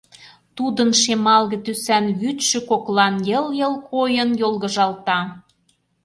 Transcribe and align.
тудын 0.57 0.89
шемалге 1.01 1.57
тӱсан 1.65 2.05
вӱдшӧ 2.19 2.59
коклан 2.69 3.15
йыл-йыл 3.29 3.73
койын 3.91 4.29
йолгыжалта. 4.41 5.19